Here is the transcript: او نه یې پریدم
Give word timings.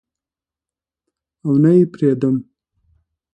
او 1.45 1.51
نه 1.63 1.71
یې 1.77 1.85
پریدم 1.93 2.35